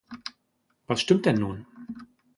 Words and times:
Was 0.87 1.01
stimmt 1.01 1.27
denn 1.27 1.35
nun? 1.35 1.67